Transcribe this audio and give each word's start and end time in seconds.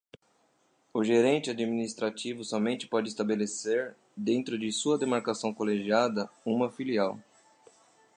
O 0.95 1.03
gerente 1.03 1.51
administrativo 1.51 2.43
somente 2.43 2.87
pode 2.87 3.09
estabelecer, 3.09 3.95
dentro 4.17 4.57
de 4.57 4.71
sua 4.71 4.97
demarcação 4.97 5.53
colegiada, 5.53 6.27
uma 6.43 6.71
filial. 6.71 7.19